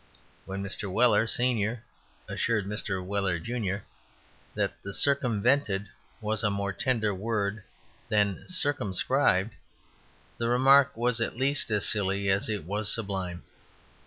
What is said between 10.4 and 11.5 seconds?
remark was at